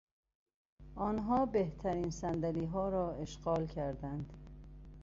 آنها 0.95 1.45
بهترین 1.45 2.09
صندلیها 2.09 2.89
را 2.89 3.11
اشغال 3.13 3.67
کردند. 3.67 4.33